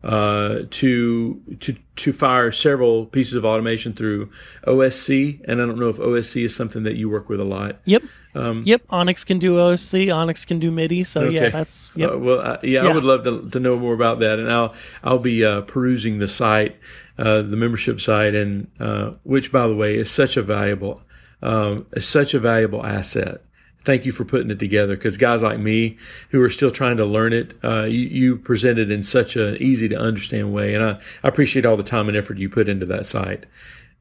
[0.03, 4.29] uh, to to to fire several pieces of automation through
[4.67, 7.77] OSC, and I don't know if OSC is something that you work with a lot.
[7.85, 8.03] Yep.
[8.35, 8.81] Um, yep.
[8.89, 10.13] Onyx can do OSC.
[10.13, 11.03] Onyx can do MIDI.
[11.03, 11.35] So okay.
[11.35, 12.11] yeah, that's yep.
[12.11, 14.51] Uh, well, uh, yeah, yeah, I would love to, to know more about that, and
[14.51, 14.73] I'll
[15.03, 16.75] I'll be uh, perusing the site,
[17.17, 21.01] uh, the membership site, and uh, which, by the way, is such a valuable,
[21.41, 23.41] um, is such a valuable asset
[23.85, 25.97] thank you for putting it together because guys like me
[26.29, 29.57] who are still trying to learn it, uh, you, you present it in such an
[29.61, 30.73] easy to understand way.
[30.73, 33.45] And I, I appreciate all the time and effort you put into that site.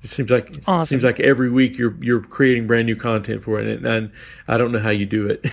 [0.03, 0.87] It seems like awesome.
[0.87, 4.11] seems like every week you're you're creating brand new content for it, and, and
[4.49, 5.47] I don't know how you do it.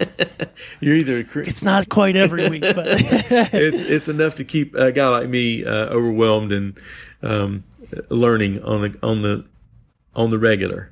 [0.80, 4.92] you're either cre- it's not quite every week, but it's it's enough to keep a
[4.92, 6.78] guy like me uh, overwhelmed and
[7.22, 7.64] um,
[8.10, 9.44] learning on the on the
[10.14, 10.91] on the regular.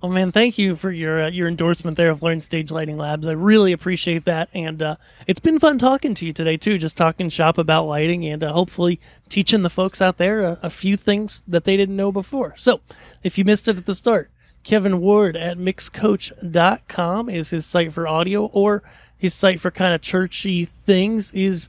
[0.00, 3.26] Oh man, thank you for your uh, your endorsement there of Learn Stage Lighting Labs.
[3.26, 4.96] I really appreciate that, and uh,
[5.26, 6.78] it's been fun talking to you today too.
[6.78, 10.70] Just talking shop about lighting, and uh, hopefully teaching the folks out there a, a,
[10.70, 12.54] few things that they didn't know before.
[12.56, 12.80] So,
[13.24, 14.30] if you missed it at the start,
[14.62, 18.84] Kevin Ward at mixcoach.com is his site for audio, or
[19.16, 21.68] his site for kind of churchy things is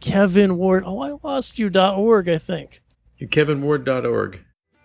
[0.00, 0.84] Kevin Ward.
[0.84, 2.82] Oh, I lost you.org, I think.
[3.18, 4.40] KevinWard.org.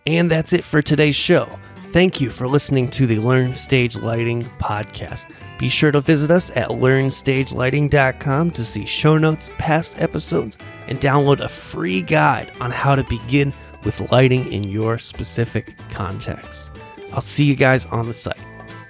[0.06, 1.60] And that's it for today's show.
[1.92, 5.28] Thank you for listening to the Learn Stage Lighting podcast.
[5.58, 10.58] Be sure to visit us at learnstagelighting.com to see show notes, past episodes,
[10.88, 16.70] and download a free guide on how to begin with lighting in your specific context.
[17.14, 18.44] I'll see you guys on the site.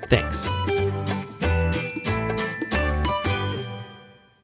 [0.07, 0.47] Thanks.